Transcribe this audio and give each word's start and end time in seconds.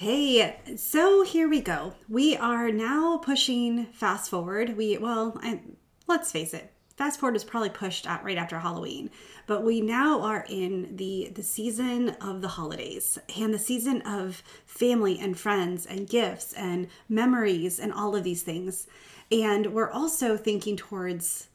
Hey, 0.00 0.56
so 0.76 1.24
here 1.24 1.48
we 1.48 1.60
go. 1.60 1.92
We 2.08 2.36
are 2.36 2.70
now 2.70 3.18
pushing 3.18 3.86
fast 3.86 4.30
forward. 4.30 4.76
We 4.76 4.96
well, 4.96 5.36
I, 5.42 5.60
let's 6.06 6.30
face 6.30 6.54
it, 6.54 6.72
fast 6.96 7.18
forward 7.18 7.34
is 7.34 7.42
probably 7.42 7.70
pushed 7.70 8.06
right 8.06 8.38
after 8.38 8.60
Halloween, 8.60 9.10
but 9.48 9.64
we 9.64 9.80
now 9.80 10.20
are 10.22 10.46
in 10.48 10.94
the 10.94 11.32
the 11.34 11.42
season 11.42 12.10
of 12.20 12.42
the 12.42 12.46
holidays 12.46 13.18
and 13.36 13.52
the 13.52 13.58
season 13.58 14.00
of 14.02 14.44
family 14.66 15.18
and 15.18 15.36
friends 15.36 15.84
and 15.84 16.08
gifts 16.08 16.52
and 16.52 16.86
memories 17.08 17.80
and 17.80 17.92
all 17.92 18.14
of 18.14 18.22
these 18.22 18.44
things. 18.44 18.86
And 19.32 19.74
we're 19.74 19.90
also 19.90 20.36
thinking 20.36 20.76
towards 20.76 21.48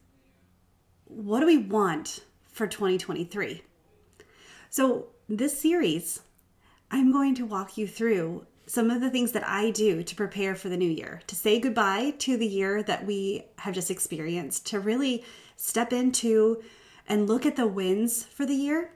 what 1.05 1.39
do 1.39 1.45
we 1.45 1.59
want 1.59 2.25
for 2.51 2.67
2023? 2.67 3.63
So, 4.69 5.07
this 5.29 5.57
series 5.61 6.23
I'm 6.93 7.11
going 7.11 7.33
to 7.35 7.45
walk 7.47 7.75
you 7.75 7.87
through 7.87 8.45
some 8.67 8.91
of 8.91 9.01
the 9.01 9.09
things 9.09 9.31
that 9.31 9.47
I 9.47 9.71
do 9.71 10.03
to 10.03 10.15
prepare 10.15 10.53
for 10.53 10.69
the 10.69 10.77
new 10.77 10.89
year, 10.89 11.23
to 11.25 11.35
say 11.35 11.59
goodbye 11.59 12.11
to 12.19 12.37
the 12.37 12.45
year 12.45 12.83
that 12.83 13.03
we 13.07 13.45
have 13.57 13.73
just 13.73 13.89
experienced, 13.89 14.67
to 14.67 14.79
really 14.79 15.25
step 15.57 15.91
into 15.91 16.61
and 17.07 17.27
look 17.27 17.47
at 17.47 17.55
the 17.55 17.65
wins 17.65 18.23
for 18.23 18.45
the 18.45 18.53
year, 18.53 18.91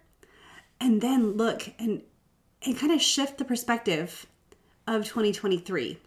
and 0.80 1.02
then 1.02 1.32
look 1.38 1.74
and 1.80 2.04
and 2.64 2.78
kind 2.78 2.92
of 2.92 3.02
shift 3.02 3.40
the 3.40 3.46
perspective 3.46 4.28
of 4.86 5.04
2023 5.06 5.98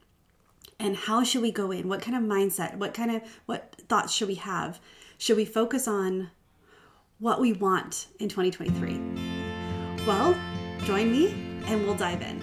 and 0.79 0.97
how 0.97 1.25
should 1.25 1.43
we 1.43 1.53
go 1.53 1.71
in? 1.71 1.89
What 1.89 2.03
kind 2.03 2.17
of 2.17 2.23
mindset? 2.23 2.77
What 2.77 2.95
kind 2.95 3.11
of 3.11 3.23
what 3.47 3.75
thoughts 3.89 4.13
should 4.13 4.29
we 4.29 4.37
have? 4.37 4.79
Should 5.19 5.37
we 5.37 5.45
focus 5.45 5.89
on 5.89 6.31
what 7.19 7.41
we 7.41 7.53
want 7.53 8.07
in 8.19 8.29
2023 8.29 10.07
well 10.07 10.35
join 10.87 11.13
me 11.13 11.50
and 11.67 11.85
we'll 11.85 11.95
dive 11.95 12.23
in. 12.23 12.41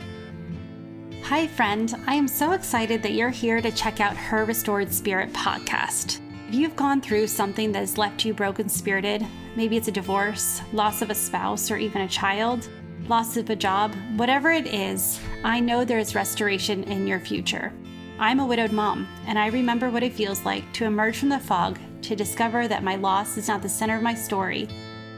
Hi, 1.24 1.46
friend. 1.46 1.94
I 2.08 2.16
am 2.16 2.28
so 2.28 2.54
excited 2.54 3.04
that 3.04 3.14
you're 3.14 3.30
here 3.30 3.62
to 3.62 3.72
check 3.72 4.00
out 4.00 4.16
Her 4.16 4.46
Restored 4.46 4.94
Spirit 4.94 5.34
podcast. 5.34 6.22
If 6.48 6.56
you've 6.56 6.76
gone 6.78 7.02
through 7.02 7.28
something 7.28 7.74
that 7.74 7.80
has 7.80 7.98
left 7.98 8.24
you 8.24 8.34
broken 8.34 8.70
spirited, 8.70 9.26
maybe 9.58 9.76
it's 9.76 9.90
a 9.90 9.92
divorce, 9.92 10.62
loss 10.72 11.02
of 11.02 11.10
a 11.10 11.16
spouse, 11.16 11.70
or 11.70 11.76
even 11.76 12.04
a 12.04 12.08
child, 12.08 12.70
loss 13.10 13.36
of 13.36 13.50
a 13.50 13.56
job, 13.56 13.94
whatever 14.16 14.52
it 14.52 14.68
is, 14.68 15.20
I 15.44 15.60
know 15.60 15.84
there 15.84 16.00
is 16.00 16.16
restoration 16.16 16.84
in 16.86 17.06
your 17.06 17.20
future. 17.20 17.74
I'm 18.20 18.40
a 18.40 18.46
widowed 18.46 18.72
mom, 18.72 19.08
and 19.26 19.38
I 19.38 19.48
remember 19.48 19.90
what 19.90 20.04
it 20.04 20.14
feels 20.14 20.46
like 20.46 20.72
to 20.74 20.86
emerge 20.86 21.18
from 21.18 21.30
the 21.30 21.40
fog 21.40 21.78
to 22.04 22.16
discover 22.16 22.68
that 22.70 22.84
my 22.84 22.96
loss 22.96 23.36
is 23.36 23.50
not 23.50 23.62
the 23.62 23.68
center 23.68 23.98
of 23.98 24.02
my 24.02 24.14
story, 24.14 24.70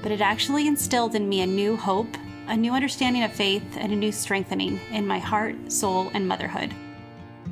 but 0.01 0.11
it 0.11 0.21
actually 0.21 0.67
instilled 0.67 1.13
in 1.13 1.29
me 1.29 1.41
a 1.41 1.47
new 1.47 1.77
hope 1.77 2.17
a 2.49 2.57
new 2.57 2.73
understanding 2.73 3.23
of 3.23 3.31
faith, 3.31 3.77
and 3.77 3.93
a 3.93 3.95
new 3.95 4.11
strengthening 4.11 4.79
in 4.91 5.05
my 5.05 5.19
heart, 5.19 5.55
soul, 5.71 6.09
and 6.13 6.27
motherhood. 6.27 6.73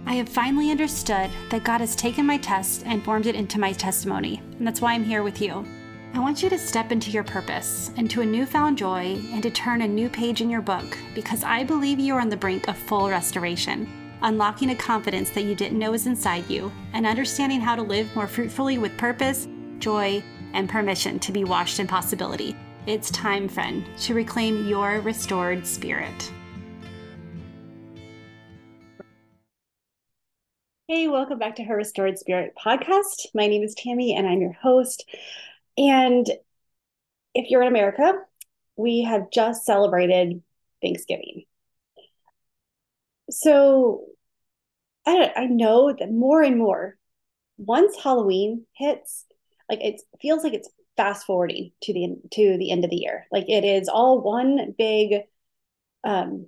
I 0.08 0.16
have 0.16 0.28
finally 0.28 0.72
understood 0.72 1.30
that 1.52 1.64
God 1.64 1.81
has 1.81 1.95
taken 1.95 2.26
my 2.26 2.38
test 2.38 2.84
and 2.86 3.06
formed 3.06 3.28
it 3.28 3.36
into 3.36 3.59
my 3.59 3.73
testimony, 3.73 4.42
and 4.58 4.66
that's 4.66 4.81
why 4.81 4.94
I'm 4.94 5.03
here 5.03 5.22
with 5.22 5.40
you. 5.40 5.66
I 6.14 6.20
want 6.20 6.42
you 6.42 6.50
to 6.50 6.58
step 6.58 6.92
into 6.92 7.12
your 7.12 7.23
purpose, 7.23 7.92
into 7.95 8.22
a 8.22 8.25
newfound 8.25 8.78
joy, 8.78 9.22
and 9.31 9.44
to 9.44 9.52
turn 9.52 9.84
a 9.84 9.88
new 9.88 10.09
page 10.09 10.42
in 10.42 10.50
your 10.50 10.62
book 10.62 10.98
because 11.14 11.44
I 11.44 11.64
believe 11.64 12.00
you 12.00 12.16
are 12.16 12.22
on 12.22 12.30
the 12.30 12.38
brink 12.38 12.68
of 12.68 12.78
full 12.78 13.08
restoration, 13.08 13.88
unlocking 14.23 14.72
a 14.72 14.75
confidence 14.75 15.30
that 15.31 15.44
you 15.44 15.53
didn't 15.53 15.78
know 15.78 15.92
was 15.92 16.08
inside 16.08 16.50
you, 16.50 16.72
and 16.94 17.06
understanding 17.06 17.62
how 17.62 17.75
to 17.75 17.84
live 17.84 18.16
more 18.16 18.28
fruitfully 18.28 18.80
with 18.80 18.98
purpose, 18.98 19.48
joy, 19.78 20.23
and 20.53 20.68
permission 20.68 21.20
to 21.20 21.31
be 21.31 21.44
washed 21.44 21.80
in 21.80 21.86
possibility. 21.86 22.56
It's 22.88 23.12
time, 23.12 23.50
friend, 23.50 23.86
to 24.04 24.14
reclaim 24.14 24.66
your 24.66 25.02
restored 25.02 25.68
spirit. 25.68 26.32
Hey, 30.88 31.10
welcome 31.10 31.38
back 31.38 31.58
to 31.58 31.66
her 31.66 31.76
Restored 31.76 32.18
Spirit 32.18 32.54
podcast. 32.58 33.26
My 33.34 33.48
name 33.48 33.62
is 33.62 33.76
Tammy 33.76 34.16
and 34.16 34.26
I'm 34.26 34.40
your 34.40 34.54
host. 34.54 35.04
And 35.78 36.26
if 37.34 37.52
you're 37.52 37.62
in 37.62 37.68
America, 37.68 38.14
we 38.78 39.02
have 39.02 39.31
just 39.31 39.66
celebrated 39.66 40.42
Thanksgiving. 40.81 41.44
So 43.30 44.06
I, 45.06 45.34
I 45.36 45.46
know 45.47 45.92
that 45.92 46.09
more 46.09 46.42
and 46.42 46.58
more, 46.58 46.96
once 47.58 48.02
Halloween 48.02 48.66
hits, 48.72 49.26
like 49.70 49.81
it 49.81 50.02
feels 50.22 50.46
like 50.46 50.53
it's 50.53 50.70
fast 50.97 51.25
forwarding 51.25 51.72
to 51.84 51.94
the 51.94 52.16
to 52.31 52.58
the 52.58 52.72
end 52.72 52.84
of 52.84 52.90
the 52.90 52.97
year. 52.97 53.25
Like 53.31 53.50
it 53.50 53.63
is 53.63 53.88
all 53.88 54.22
one 54.22 54.75
big 54.78 55.22
um 56.03 56.47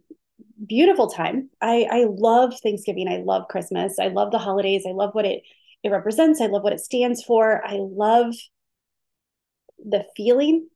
beautiful 0.66 1.10
time. 1.10 1.50
I 1.62 1.88
I 1.90 2.06
love 2.10 2.60
Thanksgiving. 2.62 3.08
I 3.08 3.18
love 3.18 3.48
Christmas. 3.48 4.00
I 4.00 4.08
love 4.08 4.32
the 4.32 4.40
holidays. 4.40 4.86
I 4.88 4.92
love 4.92 5.14
what 5.14 5.26
it 5.26 5.44
it 5.84 5.90
represents. 5.90 6.42
I 6.42 6.48
love 6.48 6.64
what 6.64 6.74
it 6.74 6.82
stands 6.82 7.24
for. 7.24 7.66
I 7.66 7.78
love 7.80 8.36
the 9.86 10.06
feeling 10.18 10.68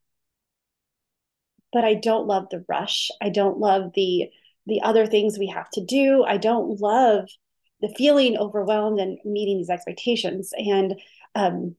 but 1.73 1.83
I 1.83 1.95
don't 1.95 2.27
love 2.27 2.47
the 2.49 2.63
rush. 2.69 3.09
I 3.19 3.29
don't 3.29 3.57
love 3.57 3.91
the 3.95 4.29
the 4.65 4.81
other 4.81 5.05
things 5.05 5.37
we 5.37 5.47
have 5.47 5.69
to 5.71 5.83
do. 5.83 6.23
I 6.23 6.37
don't 6.37 6.79
love 6.79 7.27
the 7.81 7.93
feeling 7.97 8.37
overwhelmed 8.37 8.99
and 8.99 9.17
meeting 9.25 9.57
these 9.57 9.69
expectations. 9.69 10.51
And 10.57 10.95
um, 11.35 11.75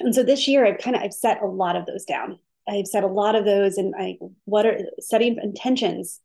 and 0.00 0.14
so 0.14 0.22
this 0.22 0.48
year 0.48 0.66
I've 0.66 0.78
kind 0.78 0.96
of 0.96 1.02
I've 1.02 1.12
set 1.12 1.42
a 1.42 1.46
lot 1.46 1.76
of 1.76 1.86
those 1.86 2.04
down. 2.04 2.38
I've 2.68 2.86
set 2.86 3.04
a 3.04 3.08
lot 3.08 3.34
of 3.34 3.44
those 3.44 3.78
and 3.78 3.94
I 3.98 4.18
what 4.44 4.66
are 4.66 4.80
setting 5.00 5.38
intentions 5.42 6.20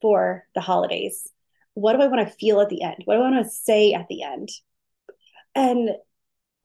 for 0.00 0.44
the 0.54 0.60
holidays. 0.60 1.26
What 1.74 1.94
do 1.94 2.02
I 2.02 2.08
want 2.08 2.26
to 2.26 2.34
feel 2.34 2.60
at 2.60 2.68
the 2.68 2.82
end? 2.82 3.02
What 3.04 3.14
do 3.14 3.20
I 3.20 3.30
want 3.30 3.44
to 3.44 3.50
say 3.50 3.92
at 3.92 4.08
the 4.08 4.22
end? 4.22 4.48
And 5.54 5.90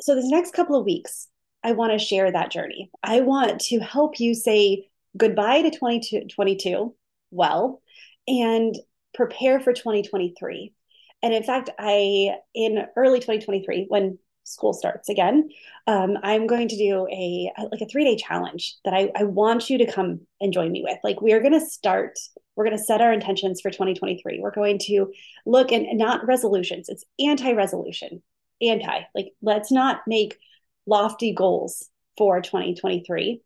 so 0.01 0.15
this 0.15 0.27
next 0.27 0.53
couple 0.53 0.77
of 0.77 0.85
weeks, 0.85 1.27
I 1.63 1.71
want 1.71 1.93
to 1.93 2.05
share 2.05 2.31
that 2.31 2.51
journey. 2.51 2.91
I 3.01 3.21
want 3.21 3.61
to 3.61 3.79
help 3.79 4.19
you 4.19 4.33
say 4.35 4.89
goodbye 5.15 5.61
to 5.61 5.69
2022 5.69 6.95
well 7.31 7.81
and 8.27 8.75
prepare 9.13 9.59
for 9.59 9.73
2023. 9.73 10.73
And 11.21 11.33
in 11.33 11.43
fact, 11.43 11.69
I 11.79 12.35
in 12.53 12.85
early 12.95 13.19
2023 13.19 13.85
when 13.87 14.17
school 14.43 14.73
starts 14.73 15.09
again, 15.09 15.49
um, 15.87 16.17
I'm 16.21 16.47
going 16.47 16.67
to 16.67 16.77
do 16.77 17.07
a 17.11 17.51
like 17.71 17.81
a 17.81 17.85
three 17.85 18.03
day 18.03 18.15
challenge 18.15 18.75
that 18.85 18.93
I, 18.93 19.11
I 19.15 19.23
want 19.23 19.69
you 19.69 19.77
to 19.79 19.91
come 19.91 20.21
and 20.39 20.53
join 20.53 20.71
me 20.71 20.83
with. 20.83 20.97
Like 21.03 21.21
we 21.21 21.33
are 21.33 21.39
going 21.39 21.59
to 21.59 21.65
start, 21.65 22.19
we're 22.55 22.65
going 22.65 22.77
to 22.77 22.83
set 22.83 23.01
our 23.01 23.13
intentions 23.13 23.61
for 23.61 23.69
2023. 23.69 24.39
We're 24.39 24.51
going 24.51 24.79
to 24.83 25.11
look 25.45 25.71
and 25.71 25.97
not 25.97 26.25
resolutions. 26.27 26.89
It's 26.89 27.05
anti 27.19 27.53
resolution, 27.53 28.21
anti. 28.61 29.01
Like 29.15 29.33
let's 29.41 29.71
not 29.71 30.01
make 30.07 30.37
lofty 30.85 31.33
goals 31.33 31.89
for 32.17 32.41
2023. 32.41 33.41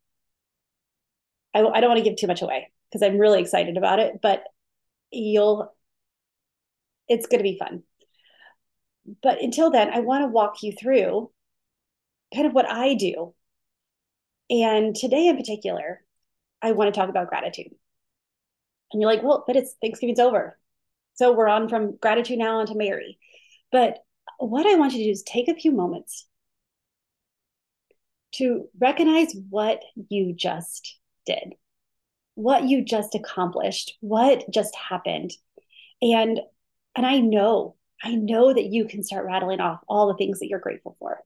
I, 1.54 1.60
I 1.60 1.80
don't 1.82 1.90
want 1.90 1.98
to 2.00 2.10
give 2.10 2.18
too 2.18 2.28
much 2.28 2.42
away 2.42 2.72
because 2.92 3.06
I'm 3.06 3.18
really 3.18 3.42
excited 3.42 3.78
about 3.78 4.00
it, 4.00 4.20
but 4.22 4.44
you'll, 5.12 5.74
it's 7.08 7.28
going 7.28 7.40
to 7.40 7.44
be 7.44 7.58
fun 7.58 7.84
but 9.22 9.42
until 9.42 9.72
then, 9.72 9.90
I 9.90 10.00
want 10.00 10.24
to 10.24 10.28
walk 10.28 10.64
you 10.64 10.74
through 10.74 11.32
kind 12.34 12.48
of 12.48 12.54
what 12.54 12.70
I 12.70 12.94
do. 12.94 13.34
And 14.50 14.96
today 14.96 15.28
in 15.28 15.38
particular, 15.38 16.02
I 16.62 16.72
want 16.72 16.94
to 16.94 17.00
talk 17.00 17.10
about 17.10 17.30
gratitude. 17.30 17.74
And 18.92 19.02
you're 19.02 19.12
like, 19.12 19.24
well, 19.24 19.44
but 19.46 19.56
it's 19.56 19.76
Thanksgiving's 19.82 20.20
over. 20.20 20.58
So 21.16 21.34
we're 21.34 21.48
on 21.48 21.68
from 21.68 21.98
gratitude 21.98 22.40
now 22.40 22.60
onto 22.60 22.78
Mary. 22.78 23.18
But 23.72 24.00
what 24.40 24.66
I 24.66 24.76
want 24.76 24.94
you 24.94 25.00
to 25.00 25.06
do 25.06 25.12
is 25.12 25.24
take 25.24 25.48
a 25.48 25.56
few 25.56 25.72
moments 25.72 26.26
to 28.34 28.68
recognize 28.80 29.34
what 29.50 29.82
you 30.10 30.34
just 30.34 31.00
did, 31.26 31.56
what 32.36 32.64
you 32.64 32.84
just 32.84 33.16
accomplished, 33.16 33.94
what 34.00 34.44
just 34.52 34.76
happened. 34.76 35.32
And 36.02 36.40
and 36.96 37.06
I 37.06 37.20
know 37.20 37.77
I 38.04 38.16
know 38.16 38.54
that 38.54 38.66
you 38.66 38.86
can 38.86 39.04
start 39.04 39.26
rattling 39.26 39.60
off 39.60 39.82
all 39.88 40.08
the 40.08 40.18
things 40.18 40.40
that 40.40 40.48
you're 40.48 40.60
grateful 40.60 40.96
for. 41.00 41.20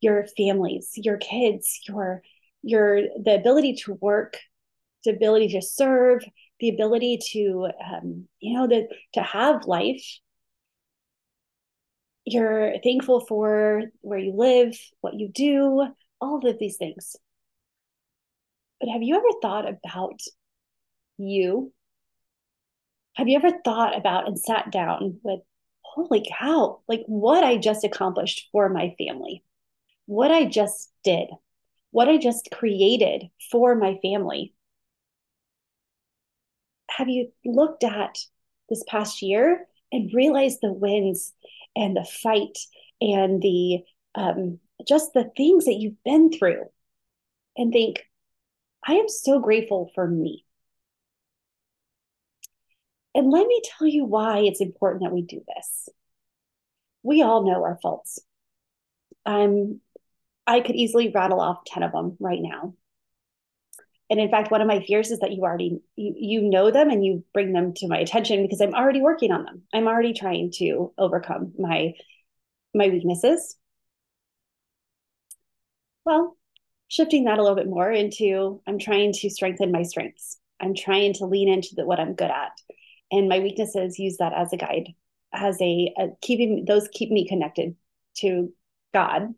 Your 0.00 0.26
families, 0.36 0.92
your 0.96 1.18
kids, 1.18 1.80
your 1.86 2.22
your 2.62 3.02
the 3.22 3.34
ability 3.34 3.74
to 3.84 3.94
work, 3.94 4.38
the 5.04 5.12
ability 5.12 5.48
to 5.48 5.62
serve, 5.62 6.24
the 6.60 6.70
ability 6.70 7.18
to 7.32 7.68
um, 7.84 8.28
you 8.40 8.58
know 8.58 8.66
the, 8.66 8.88
to 9.14 9.22
have 9.22 9.66
life. 9.66 10.04
You're 12.24 12.74
thankful 12.82 13.24
for 13.26 13.82
where 14.00 14.18
you 14.18 14.32
live, 14.34 14.78
what 15.00 15.14
you 15.14 15.28
do, 15.28 15.86
all 16.20 16.46
of 16.46 16.58
these 16.58 16.76
things. 16.76 17.16
But 18.80 18.90
have 18.90 19.02
you 19.02 19.16
ever 19.16 19.26
thought 19.40 19.68
about 19.68 20.20
you 21.18 21.72
have 23.14 23.28
you 23.28 23.36
ever 23.36 23.58
thought 23.64 23.96
about 23.96 24.26
and 24.26 24.38
sat 24.38 24.70
down 24.70 25.18
with, 25.22 25.40
holy 25.82 26.26
cow, 26.38 26.80
like 26.88 27.02
what 27.06 27.44
I 27.44 27.58
just 27.58 27.84
accomplished 27.84 28.48
for 28.50 28.68
my 28.70 28.94
family, 28.96 29.44
what 30.06 30.30
I 30.30 30.46
just 30.46 30.90
did, 31.04 31.28
what 31.90 32.08
I 32.08 32.16
just 32.16 32.48
created 32.50 33.24
for 33.50 33.74
my 33.74 33.98
family? 34.02 34.54
Have 36.88 37.08
you 37.08 37.30
looked 37.44 37.84
at 37.84 38.18
this 38.70 38.82
past 38.88 39.20
year 39.20 39.66
and 39.90 40.14
realized 40.14 40.60
the 40.62 40.72
wins 40.72 41.34
and 41.76 41.96
the 41.96 42.04
fight 42.04 42.58
and 43.00 43.42
the 43.42 43.80
um, 44.14 44.58
just 44.86 45.12
the 45.12 45.30
things 45.36 45.66
that 45.66 45.74
you've 45.74 46.02
been 46.04 46.32
through 46.32 46.64
and 47.56 47.72
think, 47.72 48.04
I 48.86 48.94
am 48.94 49.08
so 49.08 49.40
grateful 49.40 49.90
for 49.94 50.06
me. 50.06 50.44
And 53.14 53.30
let 53.30 53.46
me 53.46 53.60
tell 53.64 53.86
you 53.86 54.04
why 54.04 54.38
it's 54.38 54.60
important 54.60 55.02
that 55.02 55.12
we 55.12 55.22
do 55.22 55.42
this. 55.54 55.88
We 57.02 57.22
all 57.22 57.44
know 57.44 57.62
our 57.62 57.78
faults. 57.82 58.18
I'm 59.26 59.80
I 60.46 60.60
could 60.60 60.74
easily 60.74 61.10
rattle 61.14 61.40
off 61.40 61.64
10 61.66 61.82
of 61.82 61.92
them 61.92 62.16
right 62.18 62.40
now. 62.40 62.74
And 64.10 64.20
in 64.20 64.30
fact, 64.30 64.50
one 64.50 64.60
of 64.60 64.66
my 64.66 64.80
fears 64.80 65.10
is 65.10 65.20
that 65.20 65.32
you 65.32 65.42
already 65.42 65.80
you, 65.96 66.14
you 66.16 66.42
know 66.42 66.70
them 66.70 66.90
and 66.90 67.04
you 67.04 67.24
bring 67.32 67.52
them 67.52 67.72
to 67.76 67.88
my 67.88 67.98
attention 67.98 68.42
because 68.42 68.60
I'm 68.60 68.74
already 68.74 69.00
working 69.00 69.32
on 69.32 69.44
them. 69.44 69.62
I'm 69.72 69.86
already 69.86 70.12
trying 70.12 70.52
to 70.58 70.92
overcome 70.98 71.52
my 71.58 71.94
my 72.74 72.88
weaknesses. 72.88 73.56
Well, 76.04 76.36
shifting 76.88 77.24
that 77.24 77.38
a 77.38 77.42
little 77.42 77.56
bit 77.56 77.68
more 77.68 77.90
into 77.90 78.60
I'm 78.66 78.78
trying 78.78 79.12
to 79.14 79.30
strengthen 79.30 79.72
my 79.72 79.82
strengths. 79.82 80.38
I'm 80.60 80.74
trying 80.74 81.14
to 81.14 81.26
lean 81.26 81.48
into 81.48 81.74
the, 81.74 81.86
what 81.86 81.98
I'm 81.98 82.14
good 82.14 82.30
at. 82.30 82.52
And 83.12 83.28
my 83.28 83.38
weaknesses 83.38 83.98
use 83.98 84.16
that 84.16 84.32
as 84.32 84.52
a 84.52 84.56
guide, 84.56 84.88
as 85.32 85.60
a, 85.60 85.94
a 85.96 86.08
keeping 86.20 86.64
those 86.66 86.88
keep 86.88 87.10
me 87.10 87.28
connected 87.28 87.76
to 88.16 88.52
God 88.92 89.34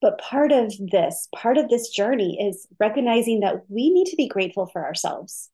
but 0.00 0.18
part 0.18 0.52
of 0.52 0.72
this, 0.90 1.28
part 1.34 1.58
of 1.58 1.68
this 1.68 1.88
journey 1.88 2.38
is 2.40 2.68
recognizing 2.78 3.40
that 3.40 3.68
we 3.68 3.90
need 3.90 4.06
to 4.06 4.16
be 4.16 4.28
grateful 4.28 4.66
for 4.66 4.84
ourselves. 4.84 5.50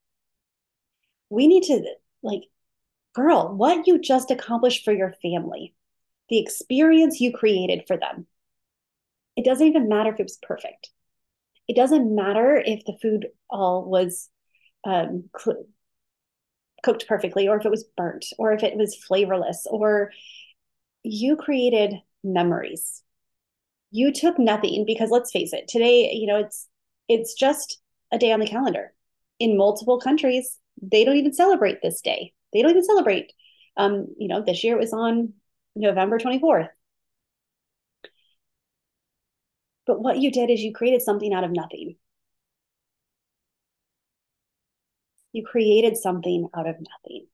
We 1.30 1.46
need 1.46 1.62
to, 1.64 1.82
like, 2.22 2.42
girl, 3.14 3.54
what 3.54 3.86
you 3.86 3.98
just 3.98 4.30
accomplished 4.30 4.84
for 4.84 4.92
your 4.92 5.14
family, 5.22 5.74
the 6.28 6.38
experience 6.38 7.20
you 7.20 7.32
created 7.32 7.84
for 7.86 7.96
them. 7.96 8.26
It 9.36 9.44
doesn't 9.44 9.66
even 9.66 9.88
matter 9.88 10.12
if 10.12 10.20
it 10.20 10.24
was 10.24 10.38
perfect. 10.42 10.90
It 11.66 11.74
doesn't 11.74 12.14
matter 12.14 12.62
if 12.64 12.84
the 12.84 12.98
food 13.00 13.28
all 13.48 13.88
was 13.88 14.28
um, 14.84 15.24
cl- 15.38 15.66
cooked 16.82 17.06
perfectly, 17.06 17.48
or 17.48 17.56
if 17.56 17.64
it 17.64 17.70
was 17.70 17.84
burnt, 17.96 18.26
or 18.38 18.52
if 18.52 18.62
it 18.62 18.76
was 18.76 18.94
flavorless, 18.94 19.66
or 19.70 20.10
you 21.02 21.36
created 21.36 21.94
memories 22.22 23.02
you 23.94 24.12
took 24.12 24.40
nothing 24.40 24.84
because 24.84 25.10
let's 25.10 25.30
face 25.30 25.52
it, 25.52 25.68
today, 25.68 26.10
you 26.12 26.26
know, 26.26 26.40
it's 26.40 26.68
it's 27.08 27.32
just 27.34 27.80
a 28.10 28.18
day 28.18 28.32
on 28.32 28.40
the 28.40 28.46
calendar. 28.46 28.92
In 29.38 29.56
multiple 29.56 30.00
countries, 30.00 30.58
they 30.82 31.04
don't 31.04 31.16
even 31.16 31.32
celebrate 31.32 31.80
this 31.80 32.00
day. 32.00 32.32
They 32.52 32.60
don't 32.60 32.72
even 32.72 32.84
celebrate. 32.84 33.32
Um, 33.76 34.08
you 34.18 34.26
know, 34.26 34.42
this 34.42 34.64
year 34.64 34.74
it 34.74 34.80
was 34.80 34.92
on 34.92 35.34
November 35.76 36.18
24th. 36.18 36.70
But 39.86 40.00
what 40.00 40.18
you 40.18 40.32
did 40.32 40.50
is 40.50 40.60
you 40.60 40.72
created 40.72 41.02
something 41.02 41.32
out 41.32 41.44
of 41.44 41.52
nothing. 41.52 41.94
You 45.34 45.44
created 45.44 45.96
something 45.96 46.48
out 46.56 46.68
of 46.68 46.76
nothing. 46.76 47.26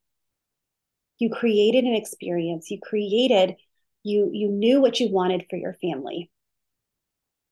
You 1.19 1.29
created 1.29 1.85
an 1.85 1.95
experience. 1.95 2.71
You 2.71 2.81
created, 2.83 3.57
you 4.03 4.31
you 4.33 4.49
knew 4.49 4.81
what 4.81 5.01
you 5.01 5.11
wanted 5.11 5.45
for 5.51 5.57
your 5.57 5.75
family 5.75 6.31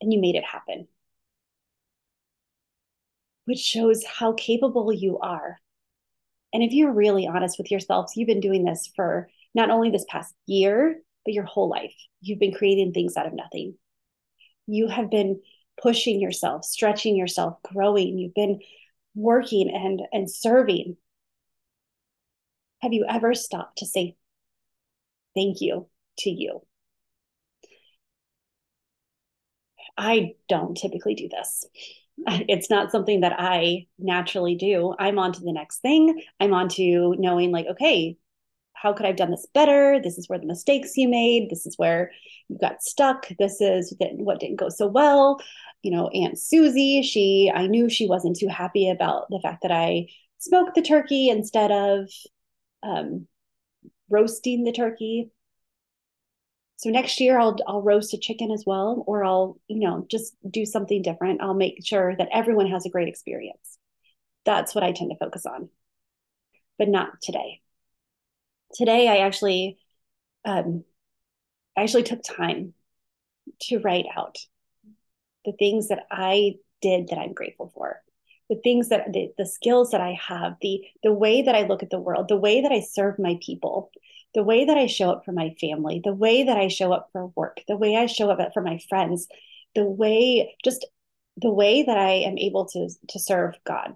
and 0.00 0.10
you 0.10 0.18
made 0.18 0.36
it 0.36 0.44
happen, 0.44 0.88
which 3.44 3.58
shows 3.58 4.02
how 4.06 4.32
capable 4.32 4.90
you 4.90 5.18
are. 5.18 5.58
And 6.54 6.62
if 6.62 6.72
you're 6.72 6.94
really 6.94 7.26
honest 7.26 7.58
with 7.58 7.70
yourself, 7.70 8.12
you've 8.16 8.26
been 8.26 8.40
doing 8.40 8.64
this 8.64 8.90
for 8.96 9.28
not 9.54 9.68
only 9.68 9.90
this 9.90 10.06
past 10.08 10.34
year, 10.46 11.02
but 11.26 11.34
your 11.34 11.44
whole 11.44 11.68
life. 11.68 11.94
You've 12.22 12.38
been 12.38 12.54
creating 12.54 12.94
things 12.94 13.18
out 13.18 13.26
of 13.26 13.34
nothing. 13.34 13.74
You 14.66 14.88
have 14.88 15.10
been 15.10 15.42
pushing 15.82 16.22
yourself, 16.22 16.64
stretching 16.64 17.16
yourself, 17.16 17.58
growing. 17.62 18.16
You've 18.16 18.32
been 18.32 18.60
working 19.18 19.68
and 19.74 20.02
and 20.12 20.30
serving. 20.30 20.96
Have 22.80 22.92
you 22.92 23.04
ever 23.08 23.34
stopped 23.34 23.78
to 23.78 23.86
say 23.86 24.16
thank 25.34 25.60
you 25.60 25.88
to 26.18 26.30
you? 26.30 26.62
I 29.96 30.34
don't 30.48 30.76
typically 30.76 31.14
do 31.14 31.28
this. 31.28 31.64
It's 32.26 32.68
not 32.68 32.90
something 32.90 33.20
that 33.20 33.36
I 33.38 33.86
naturally 33.96 34.56
do. 34.56 34.92
I'm 34.98 35.20
on 35.20 35.32
to 35.34 35.40
the 35.40 35.52
next 35.52 35.78
thing. 35.78 36.20
I'm 36.40 36.52
on 36.52 36.68
to 36.70 37.14
knowing, 37.16 37.52
like, 37.52 37.66
okay, 37.66 38.16
how 38.80 38.92
could 38.92 39.04
I 39.04 39.08
have 39.08 39.16
done 39.16 39.30
this 39.30 39.46
better? 39.54 40.00
This 40.02 40.18
is 40.18 40.28
where 40.28 40.38
the 40.38 40.46
mistakes 40.46 40.96
you 40.96 41.08
made. 41.08 41.50
This 41.50 41.66
is 41.66 41.76
where 41.76 42.12
you 42.48 42.58
got 42.58 42.82
stuck. 42.82 43.26
This 43.38 43.60
is 43.60 43.94
what 43.98 44.40
didn't 44.40 44.56
go 44.56 44.68
so 44.68 44.86
well. 44.86 45.40
You 45.82 45.92
know, 45.92 46.08
Aunt 46.08 46.38
Susie, 46.38 47.02
she, 47.02 47.50
I 47.54 47.66
knew 47.66 47.88
she 47.88 48.06
wasn't 48.06 48.36
too 48.36 48.48
happy 48.48 48.88
about 48.90 49.26
the 49.30 49.40
fact 49.40 49.62
that 49.62 49.72
I 49.72 50.08
smoked 50.38 50.74
the 50.74 50.82
turkey 50.82 51.28
instead 51.28 51.70
of 51.70 52.08
um, 52.82 53.26
roasting 54.08 54.64
the 54.64 54.72
turkey. 54.72 55.30
So 56.76 56.90
next 56.90 57.20
year 57.20 57.38
I'll 57.40 57.56
I'll 57.66 57.82
roast 57.82 58.14
a 58.14 58.18
chicken 58.18 58.52
as 58.52 58.62
well, 58.64 59.02
or 59.08 59.24
I'll, 59.24 59.58
you 59.66 59.80
know, 59.80 60.06
just 60.08 60.36
do 60.48 60.64
something 60.64 61.02
different. 61.02 61.42
I'll 61.42 61.54
make 61.54 61.84
sure 61.84 62.14
that 62.16 62.28
everyone 62.32 62.68
has 62.68 62.86
a 62.86 62.90
great 62.90 63.08
experience. 63.08 63.78
That's 64.44 64.74
what 64.74 64.84
I 64.84 64.92
tend 64.92 65.10
to 65.10 65.16
focus 65.16 65.44
on. 65.44 65.70
But 66.78 66.88
not 66.88 67.20
today. 67.20 67.60
Today 68.74 69.08
I 69.08 69.18
actually 69.18 69.78
um 70.44 70.84
I 71.76 71.82
actually 71.82 72.02
took 72.04 72.22
time 72.22 72.74
to 73.62 73.78
write 73.78 74.06
out 74.16 74.36
the 75.44 75.52
things 75.52 75.88
that 75.88 76.06
I 76.10 76.56
did 76.82 77.08
that 77.08 77.18
I'm 77.18 77.32
grateful 77.32 77.72
for. 77.74 78.02
The 78.50 78.56
things 78.56 78.88
that 78.88 79.12
the, 79.12 79.32
the 79.36 79.46
skills 79.46 79.90
that 79.90 80.00
I 80.00 80.18
have, 80.26 80.56
the 80.60 80.82
the 81.02 81.12
way 81.12 81.42
that 81.42 81.54
I 81.54 81.66
look 81.66 81.82
at 81.82 81.90
the 81.90 82.00
world, 82.00 82.28
the 82.28 82.36
way 82.36 82.62
that 82.62 82.72
I 82.72 82.80
serve 82.80 83.18
my 83.18 83.38
people, 83.44 83.90
the 84.34 84.42
way 84.42 84.64
that 84.64 84.78
I 84.78 84.86
show 84.86 85.10
up 85.10 85.24
for 85.24 85.32
my 85.32 85.54
family, 85.60 86.00
the 86.02 86.14
way 86.14 86.44
that 86.44 86.56
I 86.56 86.68
show 86.68 86.92
up 86.92 87.08
for 87.12 87.26
work, 87.36 87.60
the 87.68 87.76
way 87.76 87.96
I 87.96 88.06
show 88.06 88.30
up 88.30 88.52
for 88.54 88.62
my 88.62 88.78
friends, 88.88 89.28
the 89.74 89.84
way 89.84 90.56
just 90.64 90.86
the 91.36 91.52
way 91.52 91.82
that 91.82 91.98
I 91.98 92.12
am 92.12 92.38
able 92.38 92.66
to 92.66 92.88
to 93.08 93.18
serve 93.18 93.54
God. 93.64 93.94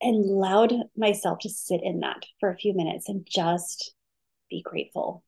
And 0.00 0.30
allowed 0.30 0.74
myself 0.96 1.40
to 1.40 1.48
sit 1.48 1.80
in 1.82 2.00
that 2.00 2.24
for 2.38 2.50
a 2.50 2.56
few 2.56 2.72
minutes 2.72 3.08
and 3.08 3.26
just 3.28 3.94
be 4.48 4.62
grateful. 4.62 5.24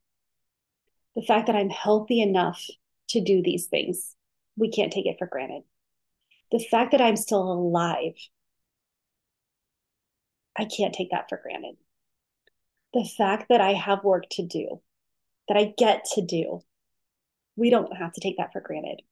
The 1.16 1.22
fact 1.22 1.48
that 1.48 1.56
I'm 1.56 1.70
healthy 1.70 2.20
enough 2.20 2.64
to 3.08 3.20
do 3.20 3.42
these 3.42 3.66
things, 3.66 4.14
we 4.56 4.70
can't 4.70 4.92
take 4.92 5.06
it 5.06 5.16
for 5.18 5.26
granted. 5.26 5.62
The 6.52 6.60
fact 6.60 6.92
that 6.92 7.00
I'm 7.00 7.16
still 7.16 7.50
alive, 7.52 8.14
I 10.56 10.66
can't 10.66 10.94
take 10.94 11.10
that 11.10 11.28
for 11.28 11.40
granted 11.42 11.76
the 12.92 13.08
fact 13.16 13.48
that 13.48 13.60
I 13.60 13.72
have 13.72 14.04
work 14.04 14.24
to 14.32 14.42
do, 14.44 14.80
that 15.48 15.56
I 15.56 15.72
get 15.76 16.04
to 16.14 16.24
do, 16.24 16.60
we 17.56 17.70
don't 17.70 17.96
have 17.96 18.12
to 18.14 18.20
take 18.20 18.36
that 18.38 18.52
for 18.52 18.60
granted. 18.60 19.02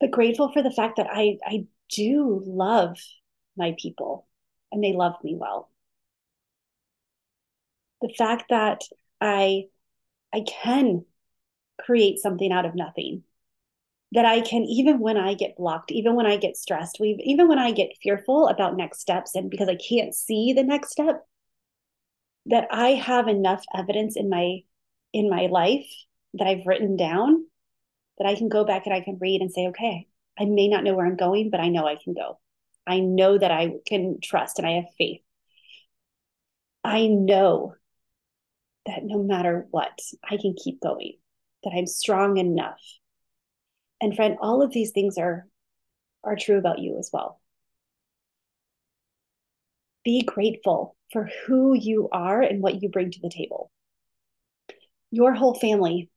But 0.00 0.10
grateful 0.10 0.52
for 0.52 0.62
the 0.62 0.70
fact 0.70 0.96
that 0.96 1.08
I, 1.10 1.38
I 1.44 1.66
do 1.90 2.42
love 2.46 2.98
my 3.56 3.74
people 3.78 4.26
and 4.72 4.82
they 4.82 4.92
love 4.92 5.14
me 5.22 5.36
well. 5.36 5.70
The 8.02 8.12
fact 8.16 8.46
that 8.50 8.82
I 9.20 9.64
I 10.32 10.40
can 10.40 11.04
create 11.78 12.18
something 12.18 12.52
out 12.52 12.66
of 12.66 12.74
nothing. 12.74 13.22
That 14.12 14.24
I 14.24 14.40
can, 14.40 14.62
even 14.64 15.00
when 15.00 15.16
I 15.16 15.34
get 15.34 15.56
blocked, 15.56 15.90
even 15.90 16.14
when 16.14 16.26
I 16.26 16.36
get 16.36 16.56
stressed, 16.56 16.98
we 17.00 17.20
even 17.24 17.48
when 17.48 17.58
I 17.58 17.72
get 17.72 17.96
fearful 18.02 18.48
about 18.48 18.76
next 18.76 19.00
steps, 19.00 19.34
and 19.34 19.50
because 19.50 19.68
I 19.68 19.76
can't 19.76 20.14
see 20.14 20.52
the 20.52 20.62
next 20.62 20.92
step, 20.92 21.26
that 22.46 22.68
I 22.70 22.90
have 22.90 23.28
enough 23.28 23.64
evidence 23.74 24.16
in 24.16 24.28
my 24.30 24.60
in 25.12 25.28
my 25.28 25.46
life 25.46 25.88
that 26.34 26.46
I've 26.46 26.66
written 26.66 26.96
down 26.96 27.46
that 28.18 28.26
I 28.26 28.36
can 28.36 28.48
go 28.48 28.64
back 28.64 28.86
and 28.86 28.94
I 28.94 29.00
can 29.00 29.18
read 29.20 29.40
and 29.40 29.50
say, 29.52 29.68
okay, 29.68 30.06
I 30.38 30.44
may 30.44 30.68
not 30.68 30.84
know 30.84 30.94
where 30.94 31.06
I'm 31.06 31.16
going, 31.16 31.50
but 31.50 31.60
I 31.60 31.68
know 31.68 31.86
I 31.86 31.96
can 32.02 32.14
go. 32.14 32.38
I 32.86 33.00
know 33.00 33.36
that 33.36 33.50
I 33.50 33.74
can 33.86 34.18
trust 34.22 34.58
and 34.58 34.66
I 34.66 34.72
have 34.72 34.94
faith. 34.96 35.22
I 36.84 37.06
know 37.06 37.74
that 38.86 39.00
no 39.02 39.22
matter 39.22 39.66
what, 39.70 39.98
I 40.22 40.36
can 40.36 40.54
keep 40.54 40.80
going, 40.80 41.14
that 41.64 41.72
I'm 41.76 41.86
strong 41.86 42.36
enough. 42.36 42.80
And 44.00 44.14
friend, 44.14 44.36
all 44.40 44.62
of 44.62 44.72
these 44.72 44.92
things 44.92 45.18
are 45.18 45.46
are 46.22 46.36
true 46.36 46.58
about 46.58 46.80
you 46.80 46.98
as 46.98 47.10
well. 47.12 47.40
Be 50.04 50.22
grateful 50.22 50.96
for 51.12 51.28
who 51.46 51.74
you 51.74 52.08
are 52.12 52.42
and 52.42 52.62
what 52.62 52.82
you 52.82 52.88
bring 52.88 53.10
to 53.12 53.20
the 53.20 53.30
table. 53.30 53.70
Your 55.10 55.34
whole 55.34 55.54
family 55.54 56.10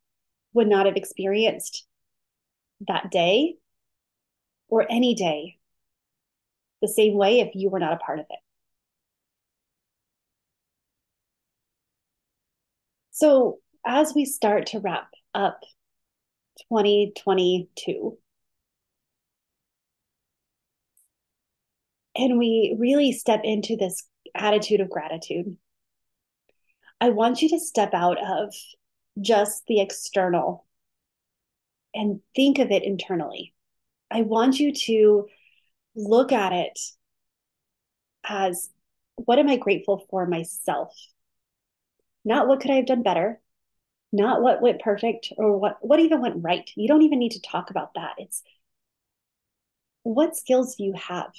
would 0.52 0.68
not 0.68 0.86
have 0.86 0.96
experienced 0.96 1.86
that 2.86 3.10
day 3.10 3.54
or 4.70 4.86
any 4.90 5.14
day 5.14 5.58
the 6.80 6.88
same 6.88 7.14
way 7.14 7.40
if 7.40 7.54
you 7.54 7.68
were 7.68 7.78
not 7.80 7.92
a 7.92 7.96
part 7.96 8.18
of 8.18 8.26
it. 8.30 8.38
So, 13.10 13.58
as 13.86 14.14
we 14.14 14.24
start 14.24 14.66
to 14.66 14.80
wrap 14.80 15.10
up 15.34 15.60
2022, 16.70 18.16
and 22.16 22.38
we 22.38 22.74
really 22.78 23.12
step 23.12 23.40
into 23.44 23.76
this 23.76 24.06
attitude 24.34 24.80
of 24.80 24.88
gratitude, 24.88 25.56
I 27.00 27.10
want 27.10 27.42
you 27.42 27.48
to 27.50 27.58
step 27.58 27.94
out 27.94 28.18
of 28.18 28.54
just 29.20 29.64
the 29.66 29.80
external 29.80 30.66
and 31.94 32.20
think 32.34 32.58
of 32.58 32.70
it 32.70 32.84
internally. 32.84 33.52
I 34.10 34.22
want 34.22 34.58
you 34.58 34.72
to 34.74 35.26
look 35.94 36.32
at 36.32 36.52
it 36.52 36.78
as 38.24 38.70
what 39.16 39.38
am 39.38 39.48
I 39.48 39.56
grateful 39.56 40.06
for 40.10 40.26
myself? 40.26 40.94
Not 42.24 42.48
what 42.48 42.60
could 42.60 42.70
I 42.70 42.76
have 42.76 42.86
done 42.86 43.02
better, 43.02 43.40
not 44.12 44.42
what 44.42 44.62
went 44.62 44.80
perfect 44.80 45.32
or 45.36 45.58
what 45.58 45.78
what 45.80 46.00
even 46.00 46.20
went 46.20 46.42
right. 46.42 46.68
You 46.76 46.88
don't 46.88 47.02
even 47.02 47.18
need 47.18 47.32
to 47.32 47.40
talk 47.40 47.70
about 47.70 47.94
that. 47.94 48.14
It's 48.18 48.42
what 50.02 50.36
skills 50.36 50.76
do 50.76 50.84
you 50.84 50.94
have? 50.94 51.32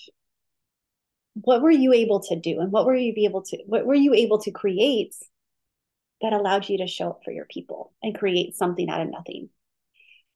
What 1.34 1.62
were 1.62 1.72
you 1.72 1.94
able 1.94 2.22
to 2.22 2.40
do 2.40 2.60
and 2.60 2.72
what 2.72 2.86
were 2.86 2.96
you 2.96 3.14
be 3.14 3.26
able 3.26 3.44
to 3.44 3.58
what 3.66 3.86
were 3.86 3.96
you 3.96 4.14
able 4.14 4.40
to 4.40 4.52
create 4.52 5.16
that 6.22 6.34
allowed 6.34 6.70
you 6.70 6.78
to 6.78 6.88
show 6.88 7.10
up 7.10 7.22
for 7.26 7.32
your 7.32 7.46
people 7.46 7.94
and 8.04 8.18
create 8.18 8.56
something 8.56 8.90
out 8.90 9.02
of 9.02 9.10
nothing? 9.10 9.50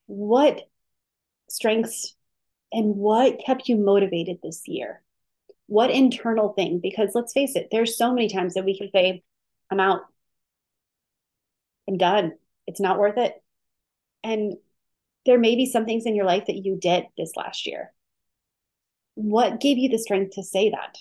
What 0.07 0.61
strengths 1.49 2.15
and 2.71 2.95
what 2.95 3.41
kept 3.45 3.69
you 3.69 3.77
motivated 3.77 4.39
this 4.41 4.63
year? 4.67 5.01
What 5.67 5.91
internal 5.91 6.53
thing? 6.53 6.79
Because 6.81 7.11
let's 7.15 7.33
face 7.33 7.55
it, 7.55 7.69
there's 7.71 7.97
so 7.97 8.13
many 8.13 8.29
times 8.29 8.53
that 8.53 8.65
we 8.65 8.77
can 8.77 8.91
say, 8.91 9.23
I'm 9.71 9.79
out. 9.79 10.01
I'm 11.87 11.97
done. 11.97 12.33
It's 12.67 12.79
not 12.79 12.99
worth 12.99 13.17
it. 13.17 13.33
And 14.23 14.55
there 15.25 15.39
may 15.39 15.55
be 15.55 15.65
some 15.65 15.85
things 15.85 16.05
in 16.05 16.15
your 16.15 16.25
life 16.25 16.45
that 16.47 16.63
you 16.63 16.77
did 16.79 17.05
this 17.17 17.35
last 17.35 17.65
year. 17.65 17.91
What 19.15 19.59
gave 19.59 19.77
you 19.77 19.89
the 19.89 19.97
strength 19.97 20.35
to 20.35 20.43
say 20.43 20.71
that? 20.71 20.97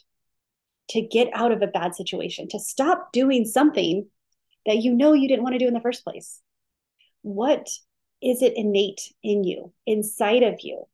To 0.90 1.00
get 1.00 1.28
out 1.35 1.52
of 1.52 1.62
a 1.62 1.66
bad 1.66 1.94
situation, 1.94 2.49
to 2.49 2.61
stop 2.61 3.12
doing 3.12 3.44
something 3.44 4.06
that 4.66 4.78
you 4.78 4.94
know 4.94 5.12
you 5.12 5.28
didn't 5.28 5.42
want 5.42 5.54
to 5.54 5.59
do 5.59 5.66
in 5.66 5.75
the 5.75 5.80
first 5.80 6.04
place? 6.04 6.40
What 7.23 7.68
is 8.23 8.42
it 8.42 8.54
innate 8.56 9.12
in 9.23 9.44
you, 9.44 9.73
inside 9.87 10.42
of 10.42 10.61
you, 10.61 10.87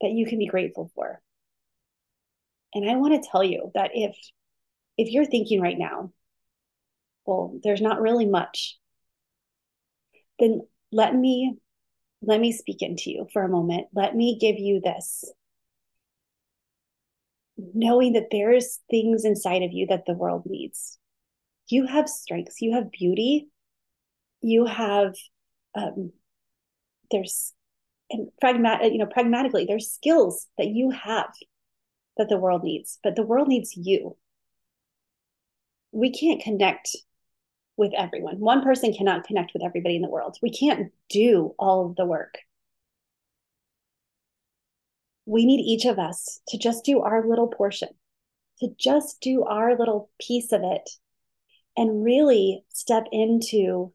that 0.00 0.10
you 0.10 0.26
can 0.26 0.38
be 0.38 0.46
grateful 0.46 0.90
for? 0.94 1.20
And 2.74 2.88
I 2.88 2.96
want 2.96 3.22
to 3.22 3.28
tell 3.28 3.42
you 3.42 3.70
that 3.74 3.90
if 3.94 4.16
if 4.96 5.10
you're 5.10 5.26
thinking 5.26 5.60
right 5.60 5.78
now, 5.78 6.12
well, 7.24 7.58
there's 7.62 7.80
not 7.80 8.00
really 8.00 8.26
much, 8.26 8.78
then 10.38 10.62
let 10.92 11.14
me 11.14 11.56
let 12.22 12.40
me 12.40 12.52
speak 12.52 12.82
into 12.82 13.10
you 13.10 13.28
for 13.32 13.42
a 13.42 13.48
moment. 13.48 13.86
Let 13.92 14.14
me 14.14 14.38
give 14.40 14.58
you 14.58 14.80
this 14.80 15.24
knowing 17.74 18.12
that 18.12 18.28
there's 18.30 18.78
things 18.88 19.24
inside 19.24 19.62
of 19.62 19.72
you 19.72 19.86
that 19.88 20.04
the 20.06 20.14
world 20.14 20.44
needs. 20.46 20.98
You 21.68 21.86
have 21.86 22.08
strengths, 22.08 22.62
you 22.62 22.74
have 22.74 22.90
beauty, 22.90 23.48
you 24.40 24.64
have 24.64 25.14
um, 25.74 26.12
there's 27.10 27.52
and 28.10 28.28
pragmatic, 28.40 28.92
you 28.92 28.98
know, 28.98 29.06
pragmatically, 29.06 29.64
there's 29.66 29.90
skills 29.90 30.46
that 30.56 30.68
you 30.68 30.90
have 30.90 31.32
that 32.16 32.28
the 32.28 32.38
world 32.38 32.64
needs, 32.64 32.98
but 33.02 33.16
the 33.16 33.22
world 33.22 33.48
needs 33.48 33.76
you. 33.76 34.16
We 35.92 36.12
can't 36.12 36.42
connect 36.42 36.96
with 37.76 37.92
everyone. 37.96 38.40
One 38.40 38.62
person 38.62 38.92
cannot 38.92 39.24
connect 39.24 39.52
with 39.52 39.62
everybody 39.62 39.96
in 39.96 40.02
the 40.02 40.10
world. 40.10 40.36
We 40.42 40.50
can't 40.50 40.92
do 41.08 41.54
all 41.58 41.86
of 41.86 41.96
the 41.96 42.04
work. 42.04 42.38
We 45.26 45.46
need 45.46 45.60
each 45.60 45.84
of 45.84 45.98
us 45.98 46.40
to 46.48 46.58
just 46.58 46.84
do 46.84 47.00
our 47.00 47.26
little 47.26 47.48
portion, 47.48 47.90
to 48.60 48.68
just 48.78 49.20
do 49.20 49.44
our 49.44 49.78
little 49.78 50.10
piece 50.20 50.52
of 50.52 50.62
it, 50.64 50.90
and 51.76 52.02
really 52.02 52.64
step 52.70 53.04
into 53.12 53.92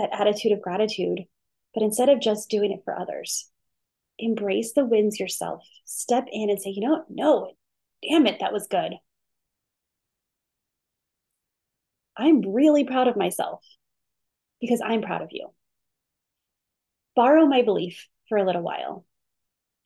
that 0.00 0.18
attitude 0.18 0.52
of 0.52 0.62
gratitude. 0.62 1.20
But 1.74 1.82
instead 1.82 2.08
of 2.08 2.20
just 2.20 2.50
doing 2.50 2.72
it 2.72 2.82
for 2.84 2.98
others, 2.98 3.48
embrace 4.18 4.72
the 4.72 4.84
wins 4.84 5.20
yourself. 5.20 5.62
Step 5.84 6.26
in 6.30 6.50
and 6.50 6.60
say, 6.60 6.70
you 6.70 6.86
know? 6.86 7.04
No, 7.08 7.52
damn 8.08 8.26
it, 8.26 8.40
that 8.40 8.52
was 8.52 8.66
good. 8.66 8.94
I'm 12.16 12.42
really 12.52 12.84
proud 12.84 13.08
of 13.08 13.16
myself 13.16 13.64
because 14.60 14.82
I'm 14.84 15.02
proud 15.02 15.22
of 15.22 15.28
you. 15.30 15.48
Borrow 17.16 17.46
my 17.46 17.62
belief 17.62 18.08
for 18.28 18.36
a 18.36 18.44
little 18.44 18.62
while 18.62 19.04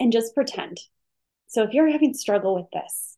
and 0.00 0.12
just 0.12 0.34
pretend. 0.34 0.80
So 1.48 1.62
if 1.62 1.72
you're 1.72 1.90
having 1.90 2.14
struggle 2.14 2.54
with 2.54 2.66
this, 2.72 3.16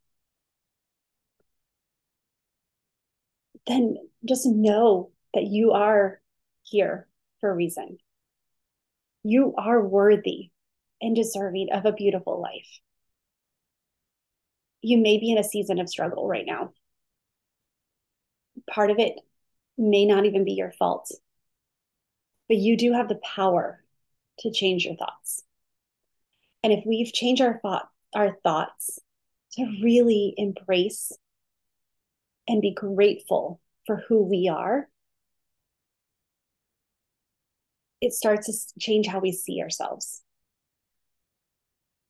then 3.66 3.96
just 4.24 4.46
know 4.46 5.10
that 5.34 5.44
you 5.44 5.72
are 5.72 6.20
here 6.66 7.06
for 7.40 7.50
a 7.50 7.54
reason. 7.54 7.99
You 9.23 9.54
are 9.56 9.80
worthy 9.80 10.50
and 11.00 11.14
deserving 11.14 11.68
of 11.73 11.85
a 11.85 11.92
beautiful 11.92 12.40
life. 12.40 12.80
You 14.82 14.99
may 14.99 15.18
be 15.18 15.32
in 15.32 15.38
a 15.38 15.44
season 15.44 15.78
of 15.78 15.88
struggle 15.88 16.28
right 16.28 16.46
now. 16.46 16.73
Part 18.70 18.90
of 18.90 18.99
it 18.99 19.14
may 19.76 20.06
not 20.06 20.25
even 20.25 20.44
be 20.44 20.52
your 20.52 20.73
fault, 20.73 21.11
but 22.49 22.56
you 22.56 22.76
do 22.76 22.92
have 22.92 23.08
the 23.08 23.20
power 23.35 23.82
to 24.40 24.52
change 24.52 24.85
your 24.85 24.96
thoughts. 24.96 25.42
And 26.62 26.73
if 26.73 26.85
we've 26.87 27.12
changed 27.12 27.42
our 27.42 27.58
thought, 27.61 27.88
our 28.14 28.37
thoughts 28.42 28.99
to 29.52 29.64
really 29.82 30.35
embrace 30.37 31.12
and 32.49 32.61
be 32.61 32.73
grateful 32.75 33.61
for 33.87 34.04
who 34.08 34.23
we 34.25 34.49
are, 34.49 34.88
it 38.00 38.12
starts 38.12 38.46
to 38.46 38.80
change 38.80 39.06
how 39.06 39.20
we 39.20 39.32
see 39.32 39.60
ourselves. 39.62 40.22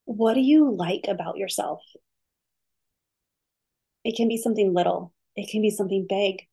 What 0.05 0.35
do 0.35 0.41
you 0.41 0.75
like 0.75 1.07
about 1.09 1.37
yourself? 1.37 1.83
It 4.05 4.17
can 4.17 4.29
be 4.29 4.37
something 4.37 4.73
little, 4.73 5.13
it 5.35 5.51
can 5.51 5.63
be 5.63 5.71
something 5.71 6.07
big, 6.09 6.47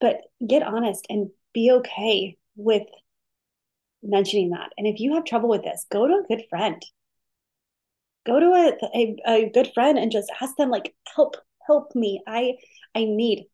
but 0.00 0.20
get 0.46 0.62
honest 0.62 1.06
and 1.10 1.30
be 1.52 1.70
okay 1.72 2.36
with 2.54 2.86
mentioning 4.02 4.50
that. 4.50 4.70
And 4.78 4.86
if 4.86 5.00
you 5.00 5.14
have 5.14 5.24
trouble 5.24 5.48
with 5.48 5.62
this, 5.62 5.86
go 5.90 6.06
to 6.06 6.14
a 6.14 6.26
good 6.28 6.44
friend. 6.48 6.80
Go 8.24 8.40
to 8.40 8.46
a, 8.46 8.98
a, 8.98 9.16
a 9.26 9.50
good 9.50 9.70
friend 9.74 9.98
and 9.98 10.10
just 10.10 10.30
ask 10.40 10.56
them, 10.56 10.70
like, 10.70 10.94
help, 11.14 11.36
help 11.66 11.94
me. 11.94 12.22
I 12.26 12.54
I 12.94 13.04
need 13.04 13.46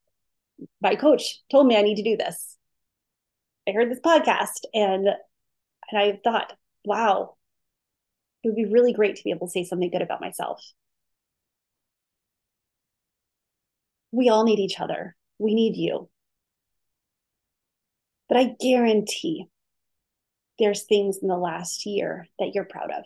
my 0.80 0.94
coach 0.94 1.40
told 1.50 1.66
me 1.66 1.76
I 1.76 1.82
need 1.82 1.96
to 1.96 2.02
do 2.02 2.16
this. 2.16 2.56
I 3.68 3.72
heard 3.72 3.90
this 3.90 4.00
podcast 4.00 4.64
and 4.74 5.06
and 5.90 6.00
I 6.00 6.20
thought, 6.24 6.52
wow, 6.84 7.36
it 8.42 8.48
would 8.48 8.56
be 8.56 8.64
really 8.64 8.92
great 8.92 9.16
to 9.16 9.24
be 9.24 9.30
able 9.30 9.46
to 9.46 9.50
say 9.50 9.64
something 9.64 9.90
good 9.90 10.02
about 10.02 10.20
myself. 10.20 10.62
We 14.10 14.28
all 14.28 14.44
need 14.44 14.58
each 14.58 14.80
other. 14.80 15.16
We 15.38 15.54
need 15.54 15.76
you. 15.76 16.08
But 18.28 18.38
I 18.38 18.54
guarantee 18.58 19.48
there's 20.58 20.84
things 20.84 21.18
in 21.20 21.28
the 21.28 21.36
last 21.36 21.86
year 21.86 22.26
that 22.38 22.52
you're 22.54 22.64
proud 22.64 22.90
of. 22.90 23.04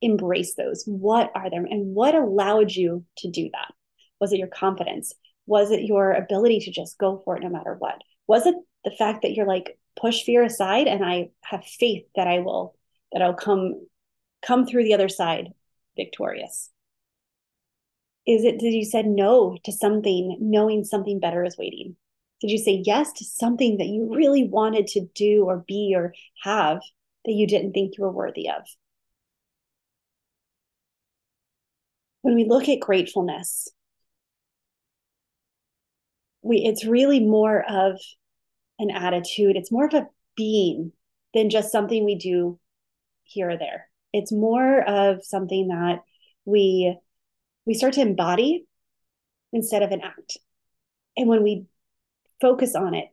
Embrace 0.00 0.54
those. 0.54 0.84
What 0.86 1.30
are 1.34 1.50
them? 1.50 1.66
And 1.70 1.94
what 1.94 2.14
allowed 2.14 2.72
you 2.72 3.04
to 3.18 3.30
do 3.30 3.50
that? 3.52 3.72
Was 4.20 4.32
it 4.32 4.38
your 4.38 4.48
confidence? 4.48 5.12
Was 5.46 5.70
it 5.70 5.82
your 5.82 6.12
ability 6.12 6.60
to 6.60 6.70
just 6.70 6.98
go 6.98 7.22
for 7.24 7.36
it 7.36 7.42
no 7.42 7.48
matter 7.48 7.76
what? 7.78 8.00
Was 8.26 8.46
it 8.46 8.54
the 8.84 8.90
fact 8.90 9.22
that 9.22 9.32
you're 9.32 9.46
like 9.46 9.78
push 10.00 10.22
fear 10.22 10.42
aside 10.42 10.86
and 10.86 11.04
I 11.04 11.30
have 11.42 11.64
faith 11.64 12.04
that 12.16 12.26
I 12.26 12.40
will 12.40 12.74
that 13.12 13.22
I'll 13.22 13.34
come 13.34 13.86
come 14.42 14.66
through 14.66 14.84
the 14.84 14.94
other 14.94 15.08
side 15.08 15.52
victorious? 15.96 16.70
Is 18.26 18.44
it 18.44 18.58
did 18.58 18.72
you 18.72 18.84
said 18.84 19.06
no 19.06 19.56
to 19.64 19.72
something 19.72 20.38
knowing 20.40 20.84
something 20.84 21.20
better 21.20 21.44
is 21.44 21.58
waiting? 21.58 21.96
Did 22.40 22.50
you 22.50 22.58
say 22.58 22.82
yes 22.84 23.12
to 23.14 23.24
something 23.24 23.78
that 23.78 23.86
you 23.86 24.14
really 24.14 24.46
wanted 24.46 24.86
to 24.88 25.06
do 25.14 25.44
or 25.44 25.64
be 25.66 25.94
or 25.96 26.14
have 26.42 26.80
that 27.24 27.32
you 27.32 27.46
didn't 27.46 27.72
think 27.72 27.96
you 27.96 28.04
were 28.04 28.12
worthy 28.12 28.48
of? 28.48 28.62
When 32.22 32.34
we 32.34 32.44
look 32.44 32.68
at 32.68 32.80
gratefulness, 32.80 33.68
we 36.42 36.58
it's 36.58 36.84
really 36.84 37.20
more 37.20 37.64
of 37.68 37.98
an 38.78 38.90
attitude. 38.90 39.56
It's 39.56 39.72
more 39.72 39.86
of 39.86 39.94
a 39.94 40.08
being 40.36 40.92
than 41.32 41.50
just 41.50 41.72
something 41.72 42.04
we 42.04 42.16
do 42.16 42.58
here 43.24 43.50
or 43.50 43.56
there. 43.56 43.88
It's 44.12 44.32
more 44.32 44.82
of 44.82 45.24
something 45.24 45.68
that 45.68 46.02
we 46.44 46.96
we 47.66 47.74
start 47.74 47.94
to 47.94 48.02
embody 48.02 48.66
instead 49.52 49.82
of 49.82 49.90
an 49.90 50.02
act. 50.02 50.38
And 51.16 51.28
when 51.28 51.42
we 51.42 51.66
focus 52.40 52.74
on 52.74 52.94
it, 52.94 53.08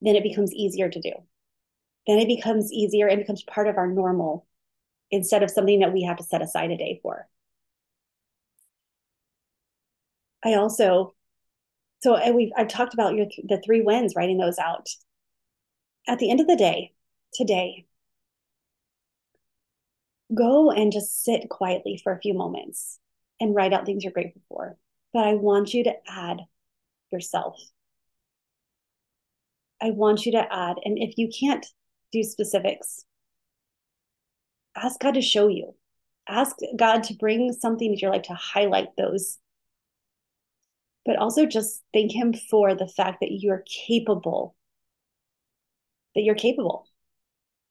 then 0.00 0.16
it 0.16 0.22
becomes 0.22 0.52
easier 0.52 0.88
to 0.88 1.00
do. 1.00 1.12
Then 2.06 2.18
it 2.18 2.26
becomes 2.26 2.72
easier, 2.72 3.08
it 3.08 3.18
becomes 3.18 3.42
part 3.42 3.68
of 3.68 3.76
our 3.76 3.86
normal 3.86 4.46
instead 5.10 5.42
of 5.42 5.50
something 5.50 5.80
that 5.80 5.92
we 5.92 6.02
have 6.02 6.16
to 6.16 6.24
set 6.24 6.42
aside 6.42 6.70
a 6.70 6.76
day 6.76 6.98
for. 7.02 7.28
I 10.42 10.54
also, 10.54 11.14
so 12.00 12.32
we've 12.32 12.50
I've 12.56 12.68
talked 12.68 12.94
about 12.94 13.14
your 13.14 13.26
the 13.44 13.60
three 13.64 13.82
wins, 13.82 14.14
writing 14.16 14.38
those 14.38 14.58
out. 14.58 14.88
At 16.08 16.18
the 16.18 16.30
end 16.30 16.40
of 16.40 16.46
the 16.46 16.56
day, 16.56 16.92
today, 17.34 17.86
go 20.34 20.70
and 20.70 20.92
just 20.92 21.22
sit 21.22 21.48
quietly 21.48 22.00
for 22.02 22.12
a 22.12 22.20
few 22.20 22.34
moments 22.34 22.98
and 23.38 23.54
write 23.54 23.72
out 23.72 23.86
things 23.86 24.02
you're 24.02 24.12
grateful 24.12 24.42
for. 24.48 24.76
But 25.12 25.26
I 25.26 25.34
want 25.34 25.74
you 25.74 25.84
to 25.84 25.94
add 26.08 26.40
yourself. 27.12 27.56
I 29.82 29.90
want 29.90 30.26
you 30.26 30.32
to 30.32 30.52
add, 30.52 30.76
and 30.84 30.98
if 30.98 31.16
you 31.16 31.28
can't 31.28 31.66
do 32.12 32.22
specifics, 32.22 33.04
ask 34.76 35.00
God 35.00 35.14
to 35.14 35.22
show 35.22 35.48
you. 35.48 35.74
Ask 36.28 36.56
God 36.76 37.02
to 37.04 37.14
bring 37.14 37.52
something 37.52 37.90
into 37.90 38.02
your 38.02 38.12
life 38.12 38.22
to 38.22 38.34
highlight 38.34 38.88
those. 38.96 39.38
But 41.06 41.16
also 41.16 41.46
just 41.46 41.82
thank 41.92 42.12
Him 42.12 42.34
for 42.34 42.74
the 42.74 42.88
fact 42.88 43.18
that 43.20 43.32
you're 43.32 43.64
capable, 43.86 44.54
that 46.14 46.22
you're 46.22 46.34
capable, 46.34 46.86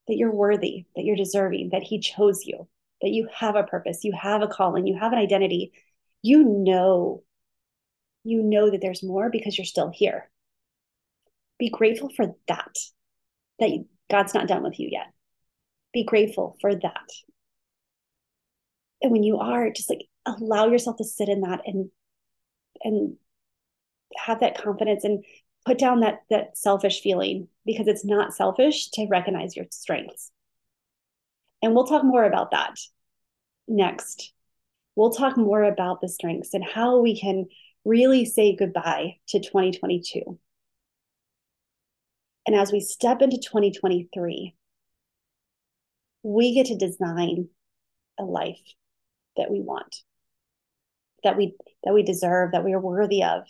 that 0.08 0.18
you're 0.18 0.34
worthy, 0.34 0.86
that 0.96 1.04
you're 1.04 1.16
deserving, 1.16 1.70
that 1.72 1.84
He 1.84 2.00
chose 2.00 2.46
you, 2.46 2.68
that 3.02 3.10
you 3.10 3.28
have 3.34 3.56
a 3.56 3.64
purpose, 3.64 4.04
you 4.04 4.14
have 4.20 4.42
a 4.42 4.48
calling, 4.48 4.88
you 4.88 4.98
have 4.98 5.14
an 5.14 5.20
identity. 5.20 5.72
You 6.22 6.44
know, 6.44 7.24
you 8.24 8.44
know 8.44 8.72
that 8.72 8.82
there's 8.82 9.04
more 9.04 9.30
because 9.30 9.58
you're 9.58 9.66
still 9.66 9.92
here. 9.94 10.30
Be 11.58 11.70
grateful 11.70 12.10
for 12.16 12.36
that, 12.48 12.76
that 13.60 13.86
God's 14.10 14.34
not 14.34 14.48
done 14.48 14.64
with 14.64 14.80
you 14.80 14.90
yet. 14.92 15.08
Be 15.94 16.04
grateful 16.04 16.58
for 16.62 16.74
that. 16.74 17.10
And 19.02 19.12
when 19.12 19.24
you 19.24 19.38
are, 19.38 19.70
just 19.72 19.90
like 19.90 20.08
allow 20.26 20.68
yourself 20.68 20.98
to 20.98 21.04
sit 21.04 21.30
in 21.30 21.42
that 21.42 21.62
and 21.66 21.90
and 22.84 23.16
have 24.18 24.40
that 24.40 24.62
confidence 24.62 25.04
and 25.04 25.24
put 25.66 25.78
down 25.78 26.00
that 26.02 26.20
that 26.30 26.58
selfish 26.58 27.02
feeling 27.02 27.48
because 27.66 27.88
it's 27.88 28.06
not 28.06 28.34
selfish 28.34 28.90
to 28.92 29.08
recognize 29.08 29.56
your 29.56 29.66
strengths. 29.72 30.32
And 31.62 31.76
we'll 31.76 31.88
talk 31.88 32.04
more 32.04 32.24
about 32.24 32.52
that 32.52 32.78
next. 33.68 34.34
We'll 34.96 35.12
talk 35.12 35.38
more 35.38 35.64
about 35.64 36.02
the 36.02 36.10
strengths 36.10 36.54
and 36.54 36.64
how 36.64 37.00
we 37.00 37.20
can 37.20 37.46
really 37.86 38.26
say 38.26 38.56
goodbye 38.56 39.18
to 39.30 39.40
2022. 39.40 40.40
And 42.46 42.56
as 42.56 42.72
we 42.72 42.80
step 42.80 43.22
into 43.22 43.38
2023, 43.38 44.56
we 46.24 46.54
get 46.54 46.68
to 46.68 46.76
design 46.76 47.50
a 48.20 48.24
life 48.24 48.60
that 49.38 49.52
we 49.52 49.62
want, 49.62 50.04
that 51.24 51.38
we 51.38 51.56
that 51.84 51.94
we 51.94 52.04
deserve, 52.04 52.52
that 52.52 52.64
we 52.64 52.74
are 52.74 52.80
worthy 52.80 53.24
of. 53.24 53.44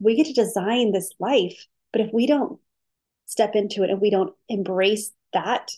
We 0.00 0.16
get 0.16 0.26
to 0.26 0.32
design 0.32 0.92
this 0.92 1.12
life, 1.20 1.66
but 1.92 2.00
if 2.00 2.12
we 2.12 2.26
don't 2.26 2.58
step 3.26 3.54
into 3.54 3.82
it 3.82 3.90
and 3.90 4.00
we 4.00 4.10
don't 4.10 4.34
embrace 4.48 5.12
that, 5.32 5.70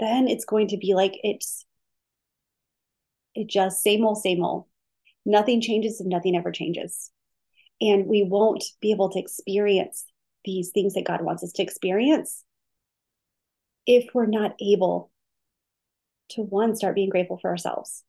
then 0.00 0.28
it's 0.28 0.44
going 0.44 0.68
to 0.68 0.76
be 0.76 0.94
like 0.94 1.12
it's 1.22 1.64
it 3.34 3.48
just 3.48 3.82
same 3.82 4.04
old, 4.04 4.18
same 4.18 4.42
old. 4.42 4.64
Nothing 5.24 5.60
changes 5.60 6.00
and 6.00 6.08
nothing 6.08 6.36
ever 6.36 6.50
changes. 6.50 7.10
And 7.80 8.06
we 8.06 8.22
won't 8.22 8.64
be 8.80 8.92
able 8.92 9.10
to 9.10 9.18
experience 9.18 10.06
these 10.44 10.70
things 10.70 10.94
that 10.94 11.04
God 11.04 11.20
wants 11.20 11.42
us 11.42 11.52
to 11.52 11.62
experience 11.62 12.44
if 13.86 14.06
we're 14.14 14.26
not 14.26 14.54
able 14.60 15.10
to 16.30 16.40
one 16.40 16.74
start 16.74 16.94
being 16.94 17.10
grateful 17.10 17.38
for 17.38 17.50
ourselves. 17.50 18.02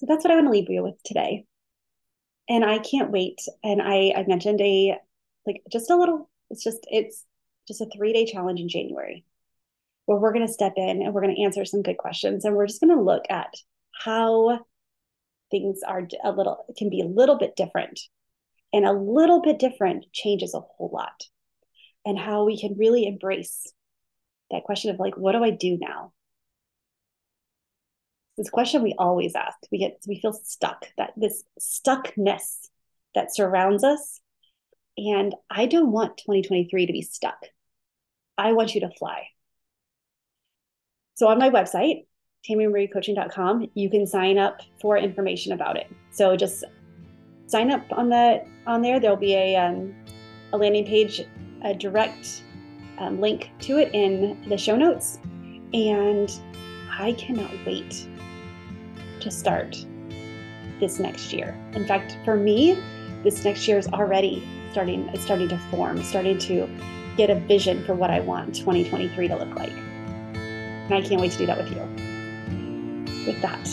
So 0.00 0.06
that's 0.08 0.24
what 0.24 0.30
I 0.30 0.36
want 0.36 0.46
to 0.46 0.50
leave 0.50 0.70
you 0.70 0.82
with 0.82 1.00
today. 1.04 1.44
And 2.48 2.64
I 2.64 2.78
can't 2.78 3.10
wait. 3.10 3.38
And 3.62 3.82
I 3.82 4.14
I 4.16 4.24
mentioned 4.26 4.60
a 4.62 4.96
like 5.46 5.62
just 5.70 5.90
a 5.90 5.96
little 5.96 6.30
it's 6.48 6.64
just 6.64 6.86
it's 6.90 7.26
just 7.68 7.82
a 7.82 7.86
3-day 7.86 8.24
challenge 8.24 8.60
in 8.60 8.68
January 8.68 9.24
where 10.06 10.18
we're 10.18 10.32
going 10.32 10.46
to 10.46 10.52
step 10.52 10.72
in 10.76 11.02
and 11.02 11.12
we're 11.12 11.20
going 11.20 11.36
to 11.36 11.42
answer 11.42 11.64
some 11.64 11.82
good 11.82 11.98
questions 11.98 12.44
and 12.44 12.56
we're 12.56 12.66
just 12.66 12.80
going 12.80 12.96
to 12.96 13.00
look 13.00 13.24
at 13.28 13.54
how 13.92 14.58
things 15.50 15.80
are 15.86 16.08
a 16.24 16.32
little 16.32 16.64
can 16.78 16.88
be 16.88 17.00
a 17.00 17.06
little 17.06 17.36
bit 17.36 17.54
different 17.54 18.00
and 18.72 18.86
a 18.86 18.92
little 18.92 19.42
bit 19.42 19.58
different 19.58 20.06
changes 20.12 20.54
a 20.54 20.60
whole 20.60 20.90
lot 20.92 21.24
and 22.06 22.18
how 22.18 22.44
we 22.44 22.58
can 22.58 22.76
really 22.78 23.06
embrace 23.06 23.66
that 24.50 24.64
question 24.64 24.90
of 24.90 24.98
like 24.98 25.16
what 25.16 25.32
do 25.32 25.44
i 25.44 25.50
do 25.50 25.76
now 25.80 26.12
this 28.40 28.48
question 28.48 28.82
we 28.82 28.94
always 28.96 29.34
ask. 29.34 29.58
We 29.70 29.78
get 29.78 30.02
we 30.08 30.18
feel 30.18 30.32
stuck 30.32 30.86
that 30.96 31.12
this 31.14 31.44
stuckness 31.60 32.68
that 33.14 33.34
surrounds 33.34 33.84
us. 33.84 34.18
And 34.96 35.34
i 35.50 35.66
don't 35.66 35.92
want 35.92 36.16
2023 36.16 36.86
to 36.86 36.92
be 36.92 37.02
stuck. 37.02 37.36
I 38.38 38.52
want 38.52 38.74
you 38.74 38.80
to 38.80 38.90
fly. 38.98 39.24
So 41.16 41.28
on 41.28 41.38
my 41.38 41.50
website 41.50 42.06
tammymariecoaching.com 42.48 43.66
you 43.74 43.90
can 43.90 44.06
sign 44.06 44.38
up 44.38 44.62
for 44.80 44.96
information 44.96 45.52
about 45.52 45.76
it. 45.76 45.92
So 46.10 46.34
just 46.34 46.64
sign 47.46 47.70
up 47.70 47.84
on 47.92 48.08
the 48.08 48.42
on 48.66 48.80
there. 48.80 48.98
There'll 49.00 49.18
be 49.18 49.34
a 49.34 49.56
um, 49.56 49.94
a 50.54 50.56
landing 50.56 50.86
page 50.86 51.20
a 51.62 51.74
direct 51.74 52.42
um, 52.96 53.20
link 53.20 53.50
to 53.60 53.76
it 53.76 53.90
in 53.92 54.48
the 54.48 54.56
show 54.56 54.76
notes. 54.76 55.18
And 55.74 56.32
I 56.90 57.12
cannot 57.12 57.50
wait 57.66 58.08
to 59.20 59.30
start 59.30 59.84
this 60.78 60.98
next 60.98 61.32
year. 61.32 61.58
In 61.72 61.86
fact, 61.86 62.16
for 62.24 62.36
me, 62.36 62.78
this 63.22 63.44
next 63.44 63.68
year 63.68 63.78
is 63.78 63.86
already 63.88 64.46
starting 64.70 65.08
it's 65.08 65.24
starting 65.24 65.48
to 65.48 65.58
form, 65.70 66.02
starting 66.02 66.38
to 66.38 66.68
get 67.16 67.30
a 67.30 67.34
vision 67.34 67.84
for 67.84 67.94
what 67.94 68.10
I 68.10 68.20
want 68.20 68.54
2023 68.54 69.28
to 69.28 69.36
look 69.36 69.54
like. 69.56 69.72
And 69.72 70.94
I 70.94 71.02
can't 71.02 71.20
wait 71.20 71.32
to 71.32 71.38
do 71.38 71.46
that 71.46 71.58
with 71.58 71.70
you. 71.70 71.82
With 73.26 73.40
that, 73.42 73.68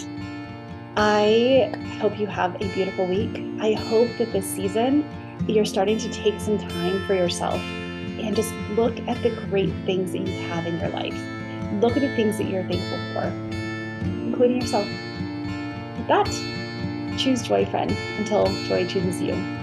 I 0.98 1.74
hope 2.00 2.20
you 2.20 2.28
have 2.28 2.56
a 2.56 2.68
beautiful 2.74 3.08
week. 3.08 3.42
I 3.62 3.74
hope 3.74 4.10
that 4.18 4.32
this 4.34 4.46
season 4.46 5.08
you're 5.48 5.66
starting 5.66 5.98
to 5.98 6.10
take 6.10 6.40
some 6.40 6.58
time 6.58 7.06
for 7.06 7.14
yourself 7.14 7.62
and 7.62 8.36
just 8.36 8.54
look 8.72 8.98
at 9.08 9.22
the 9.24 9.30
great 9.50 9.72
things 9.86 10.12
that 10.12 10.20
you 10.20 10.48
have 10.50 10.66
in 10.66 10.80
your 10.80 10.90
life. 10.90 11.18
Look 11.82 11.96
at 11.96 12.02
the 12.02 12.14
things 12.16 12.38
that 12.38 12.48
you're 12.48 12.64
thankful 12.64 12.98
for, 13.14 13.28
including 14.26 14.62
yourself. 14.62 14.88
That, 16.08 16.28
choose 17.18 17.44
joy, 17.44 17.66
friend, 17.66 17.92
until 18.18 18.46
joy 18.66 18.88
chooses 18.88 19.22
you. 19.22 19.57